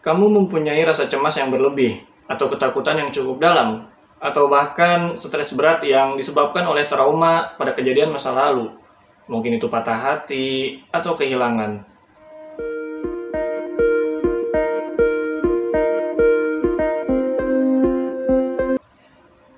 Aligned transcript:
Kamu 0.00 0.32
mempunyai 0.32 0.80
rasa 0.80 1.12
cemas 1.12 1.36
yang 1.36 1.52
berlebih, 1.52 2.00
atau 2.24 2.48
ketakutan 2.48 2.96
yang 2.96 3.12
cukup 3.12 3.36
dalam, 3.36 3.84
atau 4.16 4.48
bahkan 4.48 5.12
stres 5.12 5.52
berat 5.52 5.84
yang 5.84 6.16
disebabkan 6.16 6.64
oleh 6.64 6.88
trauma 6.88 7.52
pada 7.60 7.76
kejadian 7.76 8.08
masa 8.08 8.32
lalu. 8.32 8.72
Mungkin 9.28 9.60
itu 9.60 9.68
patah 9.68 10.00
hati 10.00 10.80
atau 10.88 11.12
kehilangan. 11.12 11.84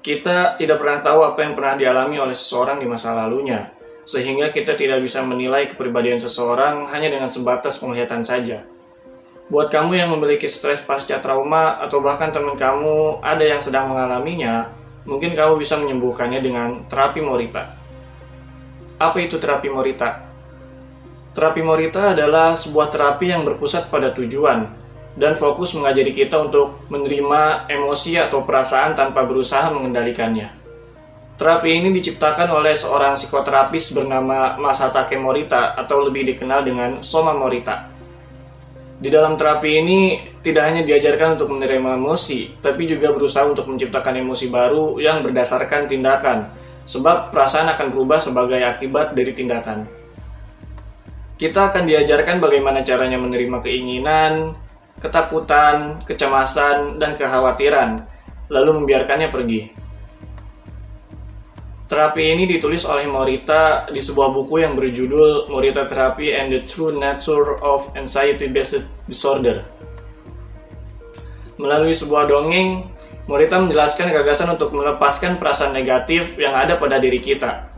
Kita 0.02 0.59
tidak 0.59 0.82
pernah 0.82 0.98
tahu 1.06 1.22
apa 1.22 1.38
yang 1.46 1.54
pernah 1.54 1.79
dialami 1.79 2.18
oleh 2.18 2.34
seseorang 2.34 2.82
di 2.82 2.90
masa 2.90 3.14
lalunya, 3.14 3.70
sehingga 4.02 4.50
kita 4.50 4.74
tidak 4.74 5.06
bisa 5.06 5.22
menilai 5.22 5.70
kepribadian 5.70 6.18
seseorang 6.18 6.90
hanya 6.90 7.14
dengan 7.14 7.30
sebatas 7.30 7.79
penglihatan 7.79 8.27
saja. 8.27 8.71
Buat 9.53 9.69
kamu 9.69 10.00
yang 10.00 10.09
memiliki 10.16 10.48
stres 10.48 10.80
pasca 10.80 11.21
trauma 11.21 11.77
atau 11.77 12.01
bahkan 12.01 12.33
teman 12.33 12.56
kamu 12.56 13.20
ada 13.20 13.45
yang 13.45 13.61
sedang 13.61 13.92
mengalaminya, 13.92 14.73
mungkin 15.05 15.37
kamu 15.37 15.61
bisa 15.61 15.77
menyembuhkannya 15.77 16.41
dengan 16.41 16.88
terapi 16.88 17.20
Morita. 17.20 17.77
Apa 18.97 19.20
itu 19.20 19.37
terapi 19.37 19.69
Morita? 19.69 20.25
Terapi 21.37 21.61
Morita 21.61 22.16
adalah 22.16 22.56
sebuah 22.56 22.88
terapi 22.97 23.28
yang 23.28 23.45
berpusat 23.45 23.92
pada 23.92 24.16
tujuan 24.16 24.73
dan 25.20 25.37
fokus 25.37 25.77
mengajari 25.77 26.16
kita 26.16 26.41
untuk 26.48 26.89
menerima 26.89 27.69
emosi 27.69 28.25
atau 28.25 28.48
perasaan 28.48 28.97
tanpa 28.97 29.28
berusaha 29.28 29.69
mengendalikannya. 29.69 30.48
Terapi 31.37 31.69
ini 31.77 31.92
diciptakan 31.92 32.48
oleh 32.56 32.73
seorang 32.73 33.20
psikoterapis 33.20 33.92
bernama 33.92 34.56
Masatake 34.56 35.20
Morita 35.20 35.77
atau 35.77 36.00
lebih 36.09 36.25
dikenal 36.33 36.64
dengan 36.64 37.05
Soma 37.05 37.37
Morita. 37.37 37.91
Di 39.02 39.11
dalam 39.11 39.34
terapi 39.34 39.83
ini 39.83 40.01
tidak 40.47 40.62
hanya 40.62 40.87
diajarkan 40.87 41.34
untuk 41.34 41.51
menerima 41.51 41.98
emosi, 41.98 42.62
tapi 42.62 42.87
juga 42.87 43.11
berusaha 43.11 43.42
untuk 43.51 43.67
menciptakan 43.67 44.22
emosi 44.22 44.47
baru 44.47 45.03
yang 45.03 45.27
berdasarkan 45.27 45.91
tindakan, 45.91 46.47
sebab 46.86 47.34
perasaan 47.34 47.67
akan 47.75 47.91
berubah 47.91 48.23
sebagai 48.23 48.62
akibat 48.62 49.11
dari 49.11 49.34
tindakan. 49.34 49.91
Kita 51.34 51.75
akan 51.75 51.83
diajarkan 51.83 52.39
bagaimana 52.39 52.86
caranya 52.86 53.19
menerima 53.19 53.58
keinginan, 53.58 54.55
ketakutan, 55.03 55.98
kecemasan, 56.06 57.03
dan 57.03 57.19
kekhawatiran, 57.19 58.06
lalu 58.55 58.86
membiarkannya 58.86 59.34
pergi. 59.34 59.81
Terapi 61.93 62.25
ini 62.33 62.48
ditulis 62.48 62.89
oleh 62.89 63.05
Morita 63.05 63.85
di 63.85 64.01
sebuah 64.01 64.33
buku 64.33 64.65
yang 64.65 64.73
berjudul 64.81 65.53
Morita 65.53 65.85
Therapy 65.85 66.33
and 66.33 66.48
the 66.48 66.65
True 66.65 66.89
Nature 66.89 67.61
of 67.61 67.93
Anxiety-Based 67.93 69.05
Disorder. 69.05 69.61
Melalui 71.61 71.93
sebuah 71.93 72.33
dongeng, 72.33 72.89
Morita 73.29 73.61
menjelaskan 73.61 74.09
gagasan 74.09 74.57
untuk 74.57 74.73
melepaskan 74.73 75.37
perasaan 75.37 75.77
negatif 75.77 76.41
yang 76.41 76.57
ada 76.57 76.81
pada 76.81 76.97
diri 76.97 77.20
kita. 77.20 77.69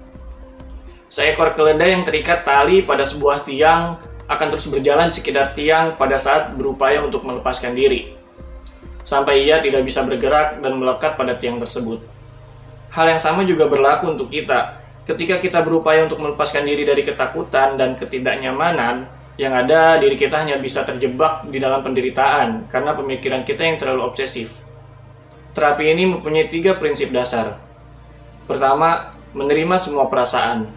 Seekor 1.11 1.59
keledai 1.59 1.99
yang 1.99 2.07
terikat 2.07 2.47
tali 2.47 2.87
pada 2.87 3.03
sebuah 3.03 3.43
tiang 3.43 3.99
akan 4.31 4.47
terus 4.47 4.71
berjalan 4.71 5.11
sekitar 5.11 5.59
tiang 5.59 5.99
pada 5.99 6.23
saat 6.23 6.55
berupaya 6.55 7.03
untuk 7.03 7.27
melepaskan 7.27 7.75
diri, 7.75 8.15
sampai 9.03 9.43
ia 9.43 9.59
tidak 9.59 9.83
bisa 9.83 10.07
bergerak 10.07 10.63
dan 10.63 10.79
melekat 10.79 11.19
pada 11.19 11.35
tiang 11.35 11.59
tersebut. 11.59 12.15
Hal 12.95 13.11
yang 13.11 13.19
sama 13.19 13.43
juga 13.43 13.67
berlaku 13.67 14.15
untuk 14.15 14.31
kita. 14.31 14.79
Ketika 15.03 15.43
kita 15.43 15.67
berupaya 15.67 16.07
untuk 16.07 16.23
melepaskan 16.23 16.63
diri 16.63 16.87
dari 16.87 17.03
ketakutan 17.03 17.75
dan 17.75 17.99
ketidaknyamanan, 17.99 19.11
yang 19.35 19.51
ada 19.51 19.99
diri 19.99 20.15
kita 20.15 20.47
hanya 20.47 20.63
bisa 20.63 20.87
terjebak 20.87 21.43
di 21.51 21.59
dalam 21.59 21.83
penderitaan 21.83 22.71
karena 22.71 22.95
pemikiran 22.95 23.43
kita 23.43 23.67
yang 23.67 23.83
terlalu 23.83 24.07
obsesif. 24.07 24.63
Terapi 25.59 25.91
ini 25.91 26.07
mempunyai 26.07 26.47
tiga 26.47 26.79
prinsip 26.79 27.11
dasar. 27.11 27.59
Pertama, 28.47 29.11
menerima 29.35 29.75
semua 29.75 30.07
perasaan. 30.07 30.71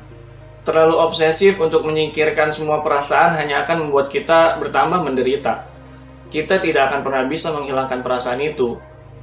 Terlalu 0.65 0.97
obsesif 0.97 1.61
untuk 1.61 1.85
menyingkirkan 1.85 2.49
semua 2.49 2.81
perasaan 2.81 3.37
hanya 3.37 3.61
akan 3.61 3.87
membuat 3.87 4.09
kita 4.09 4.57
bertambah 4.57 5.05
menderita. 5.05 5.69
Kita 6.33 6.57
tidak 6.57 6.89
akan 6.89 7.05
pernah 7.05 7.23
bisa 7.29 7.53
menghilangkan 7.53 8.01
perasaan 8.01 8.41
itu, 8.41 8.75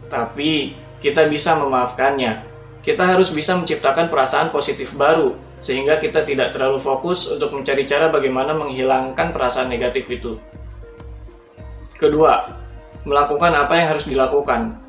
tapi 0.07 0.79
kita 1.03 1.27
bisa 1.27 1.59
memaafkannya 1.59 2.54
kita 2.85 3.01
harus 3.01 3.33
bisa 3.33 3.57
menciptakan 3.57 4.13
perasaan 4.13 4.53
positif 4.53 4.93
baru, 4.93 5.33
sehingga 5.57 5.97
kita 5.97 6.21
tidak 6.21 6.53
terlalu 6.53 6.77
fokus 6.77 7.33
untuk 7.33 7.57
mencari 7.57 7.89
cara 7.89 8.13
bagaimana 8.13 8.53
menghilangkan 8.53 9.33
perasaan 9.33 9.73
negatif 9.73 10.05
itu. 10.13 10.37
Kedua, 11.97 12.53
melakukan 13.09 13.57
apa 13.57 13.81
yang 13.81 13.97
harus 13.97 14.05
dilakukan. 14.05 14.85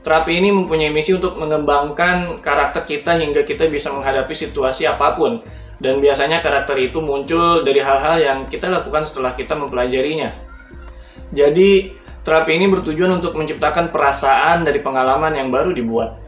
Terapi 0.00 0.32
ini 0.40 0.56
mempunyai 0.56 0.88
misi 0.88 1.12
untuk 1.12 1.36
mengembangkan 1.36 2.40
karakter 2.40 2.88
kita 2.88 3.20
hingga 3.20 3.44
kita 3.44 3.68
bisa 3.68 3.92
menghadapi 3.92 4.32
situasi 4.32 4.88
apa 4.88 5.12
pun, 5.12 5.44
dan 5.84 6.00
biasanya 6.00 6.40
karakter 6.40 6.80
itu 6.80 7.04
muncul 7.04 7.60
dari 7.60 7.84
hal-hal 7.84 8.16
yang 8.24 8.38
kita 8.48 8.72
lakukan 8.72 9.04
setelah 9.04 9.36
kita 9.36 9.52
mempelajarinya. 9.52 10.32
Jadi, 11.28 11.92
terapi 12.24 12.56
ini 12.56 12.72
bertujuan 12.72 13.20
untuk 13.20 13.36
menciptakan 13.36 13.92
perasaan 13.92 14.64
dari 14.64 14.80
pengalaman 14.80 15.36
yang 15.36 15.52
baru 15.52 15.76
dibuat. 15.76 16.21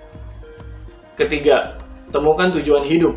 Ketiga, 1.14 1.78
temukan 2.10 2.50
tujuan 2.58 2.82
hidup. 2.82 3.14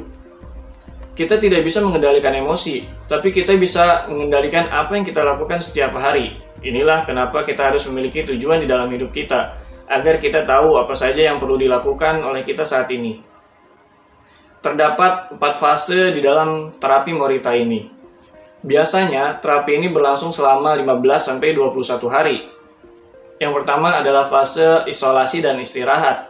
Kita 1.18 1.42
tidak 1.42 1.66
bisa 1.66 1.82
mengendalikan 1.82 2.30
emosi, 2.30 2.86
tapi 3.10 3.34
kita 3.34 3.58
bisa 3.58 4.06
mengendalikan 4.06 4.70
apa 4.70 4.94
yang 4.94 5.02
kita 5.02 5.26
lakukan 5.26 5.58
setiap 5.58 5.98
hari. 5.98 6.38
Inilah 6.62 7.10
kenapa 7.10 7.42
kita 7.42 7.74
harus 7.74 7.90
memiliki 7.90 8.22
tujuan 8.22 8.62
di 8.62 8.70
dalam 8.70 8.86
hidup 8.94 9.10
kita, 9.10 9.58
agar 9.90 10.22
kita 10.22 10.46
tahu 10.46 10.78
apa 10.78 10.94
saja 10.94 11.26
yang 11.26 11.42
perlu 11.42 11.58
dilakukan 11.58 12.22
oleh 12.22 12.46
kita 12.46 12.62
saat 12.70 12.86
ini. 12.94 13.18
Terdapat 14.62 15.34
empat 15.34 15.54
fase 15.58 16.14
di 16.14 16.22
dalam 16.22 16.78
terapi 16.78 17.18
Morita 17.18 17.50
ini. 17.58 17.82
Biasanya, 18.62 19.42
terapi 19.42 19.74
ini 19.74 19.90
berlangsung 19.90 20.30
selama 20.30 20.78
15-21 20.78 22.14
hari. 22.14 22.46
Yang 23.42 23.54
pertama 23.58 23.98
adalah 23.98 24.30
fase 24.30 24.86
isolasi 24.86 25.42
dan 25.42 25.58
istirahat 25.58 26.27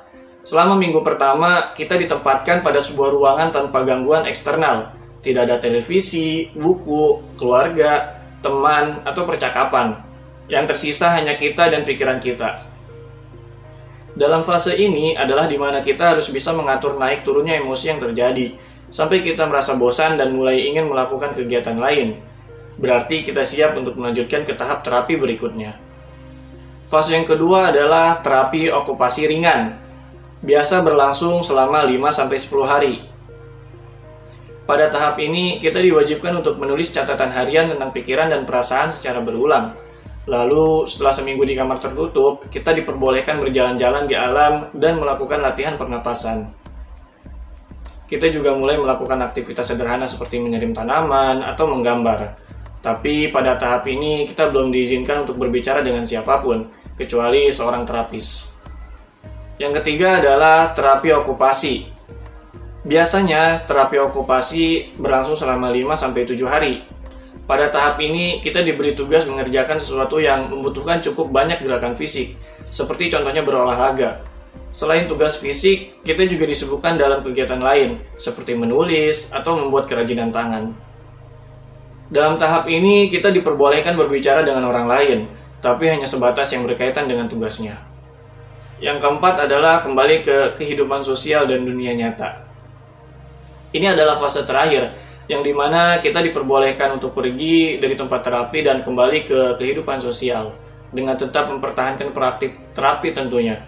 Selama 0.47 0.79
minggu 0.79 1.03
pertama, 1.03 1.75
kita 1.75 1.99
ditempatkan 1.99 2.63
pada 2.63 2.79
sebuah 2.79 3.11
ruangan 3.11 3.51
tanpa 3.51 3.83
gangguan 3.83 4.23
eksternal. 4.31 4.95
Tidak 5.19 5.43
ada 5.43 5.59
televisi, 5.59 6.47
buku, 6.55 7.35
keluarga, 7.35 8.15
teman, 8.39 9.03
atau 9.03 9.27
percakapan. 9.27 9.99
Yang 10.47 10.71
tersisa 10.71 11.11
hanya 11.11 11.35
kita 11.35 11.67
dan 11.67 11.83
pikiran 11.83 12.23
kita. 12.23 12.63
Dalam 14.15 14.47
fase 14.47 14.79
ini 14.79 15.19
adalah 15.19 15.51
di 15.51 15.59
mana 15.59 15.83
kita 15.83 16.15
harus 16.15 16.31
bisa 16.31 16.55
mengatur 16.55 16.95
naik 16.95 17.27
turunnya 17.27 17.59
emosi 17.59 17.91
yang 17.91 17.99
terjadi, 17.99 18.55
sampai 18.87 19.19
kita 19.19 19.43
merasa 19.51 19.75
bosan 19.75 20.15
dan 20.15 20.31
mulai 20.31 20.63
ingin 20.63 20.87
melakukan 20.87 21.35
kegiatan 21.35 21.75
lain. 21.75 22.23
Berarti 22.79 23.19
kita 23.19 23.43
siap 23.43 23.75
untuk 23.75 23.99
melanjutkan 23.99 24.47
ke 24.47 24.55
tahap 24.55 24.79
terapi 24.79 25.19
berikutnya. 25.19 25.75
Fase 26.87 27.19
yang 27.19 27.27
kedua 27.27 27.75
adalah 27.75 28.23
terapi 28.23 28.71
okupasi 28.71 29.27
ringan, 29.27 29.86
biasa 30.41 30.85
berlangsung 30.85 31.41
selama 31.41 31.85
5-10 31.85 32.65
hari. 32.67 32.95
Pada 34.67 34.91
tahap 34.91 35.15
ini, 35.23 35.63
kita 35.63 35.79
diwajibkan 35.79 36.43
untuk 36.43 36.59
menulis 36.59 36.91
catatan 36.91 37.31
harian 37.31 37.71
tentang 37.71 37.95
pikiran 37.95 38.27
dan 38.27 38.43
perasaan 38.43 38.91
secara 38.91 39.23
berulang. 39.23 39.71
Lalu, 40.27 40.83
setelah 40.91 41.15
seminggu 41.15 41.47
di 41.47 41.55
kamar 41.55 41.79
tertutup, 41.79 42.51
kita 42.51 42.75
diperbolehkan 42.75 43.39
berjalan-jalan 43.39 44.03
di 44.11 44.15
alam 44.19 44.67
dan 44.75 44.99
melakukan 44.99 45.39
latihan 45.39 45.79
pernapasan. 45.79 46.51
Kita 48.11 48.27
juga 48.27 48.51
mulai 48.51 48.75
melakukan 48.75 49.23
aktivitas 49.23 49.71
sederhana 49.71 50.03
seperti 50.03 50.43
menyirim 50.43 50.75
tanaman 50.75 51.47
atau 51.47 51.71
menggambar. 51.71 52.35
Tapi 52.83 53.31
pada 53.31 53.55
tahap 53.55 53.87
ini, 53.87 54.27
kita 54.27 54.51
belum 54.51 54.67
diizinkan 54.75 55.23
untuk 55.23 55.39
berbicara 55.39 55.79
dengan 55.79 56.03
siapa 56.03 56.44
pun, 56.44 56.67
kecuali 57.00 57.47
seorang 57.47 57.88
terapis. 57.88 58.56
Yang 59.57 59.81
ketiga 59.81 60.21
adalah 60.21 60.77
terapi 60.77 61.09
okupasi. 61.18 61.89
Biasanya 62.86 63.65
terapi 63.65 63.98
okupasi 63.98 64.94
berlangsung 65.01 65.33
selama 65.33 65.74
5-7 65.74 66.38
hari. 66.45 66.86
Pada 67.50 67.74
tahap 67.74 67.98
ini, 67.98 68.38
kita 68.38 68.62
diberi 68.62 68.94
tugas 68.94 69.25
mengerjakan 69.25 69.81
sesuatu 69.81 70.21
yang 70.21 70.54
membutuhkan 70.54 71.01
cukup 71.01 71.33
banyak 71.33 71.57
gerakan 71.63 71.98
fisik, 71.98 72.38
seperti 72.69 73.09
contohnya 73.09 73.42
berolahraga. 73.42 74.21
Selain 74.75 75.09
tugas 75.09 75.42
fisik, 75.42 76.06
kita 76.06 76.27
juga 76.30 76.45
disibukkan 76.45 77.00
dalam 77.00 77.25
kegiatan 77.25 77.57
lain, 77.57 78.03
seperti 78.19 78.53
menulis 78.53 79.33
atau 79.33 79.57
membuat 79.57 79.89
kerajinan 79.89 80.30
tangan. 80.30 80.75
Dalam 82.13 82.38
tahap 82.38 82.69
ini, 82.69 83.10
kita 83.10 83.33
diperbolehkan 83.33 83.95
berbicara 83.95 84.44
dengan 84.44 84.68
orang 84.68 84.86
lain, 84.86 85.18
tapi 85.63 85.89
hanya 85.89 86.06
sebatas 86.06 86.51
yang 86.51 86.68
berkaitan 86.68 87.07
dengan 87.10 87.25
tugasnya. 87.31 87.87
Yang 88.77 88.97
keempat 89.01 89.50
adalah 89.50 89.81
kembali 89.81 90.21
ke 90.21 90.38
kehidupan 90.53 91.01
sosial 91.01 91.50
dan 91.50 91.65
dunia 91.65 91.97
nyata. 91.97 92.45
Ini 93.74 93.97
adalah 93.97 94.15
fase 94.21 94.45
terakhir 94.45 94.94
yang 95.27 95.44
di 95.44 95.51
mana 95.51 96.00
kita 96.00 96.24
diperbolehkan 96.24 96.95
untuk 96.95 97.12
pergi 97.18 97.81
dari 97.81 97.97
tempat 97.97 98.24
terapi 98.24 98.63
dan 98.63 98.79
kembali 98.85 99.19
ke 99.27 99.39
kehidupan 99.59 100.00
sosial. 100.00 100.56
dengan 100.88 101.19
tetap 101.19 101.51
mempertahankan 101.51 102.15
praktik 102.15 102.56
terapi 102.71 103.12
tentunya. 103.12 103.59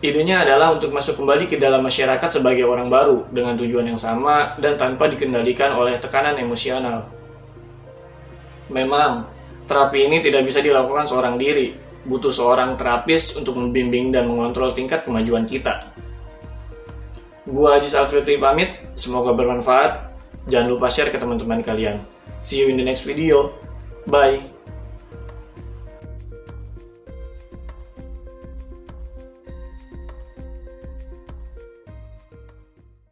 Idenya 0.00 0.48
adalah 0.48 0.72
untuk 0.72 0.94
masuk 0.96 1.20
kembali 1.20 1.50
ke 1.50 1.60
dalam 1.60 1.84
masyarakat 1.84 2.30
sebagai 2.40 2.64
orang 2.64 2.88
baru 2.88 3.28
dengan 3.28 3.52
tujuan 3.58 3.84
yang 3.84 4.00
sama 4.00 4.56
dan 4.56 4.78
tanpa 4.80 5.10
dikendalikan 5.10 5.76
oleh 5.76 6.00
tekanan 6.00 6.40
emosional. 6.40 7.04
Memang, 8.72 9.28
terapi 9.68 10.08
ini 10.08 10.22
tidak 10.24 10.46
bisa 10.46 10.64
dilakukan 10.64 11.04
seorang 11.04 11.36
diri, 11.36 11.74
butuh 12.06 12.32
seorang 12.32 12.76
terapis 12.80 13.36
untuk 13.36 13.56
membimbing 13.56 14.12
dan 14.14 14.28
mengontrol 14.28 14.72
tingkat 14.72 15.04
kemajuan 15.04 15.44
kita. 15.44 15.92
Gua 17.48 17.80
Ajis 17.80 17.96
Alfitri 17.96 18.38
pamit, 18.38 18.94
semoga 18.94 19.34
bermanfaat. 19.34 20.12
Jangan 20.46 20.68
lupa 20.76 20.86
share 20.88 21.12
ke 21.12 21.18
teman-teman 21.18 21.60
kalian. 21.60 22.00
See 22.40 22.62
you 22.62 22.72
in 22.72 22.80
the 22.80 22.86
next 22.86 23.04
video. 23.04 23.52
Bye. 24.08 24.59